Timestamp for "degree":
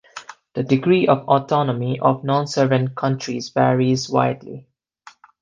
0.63-1.07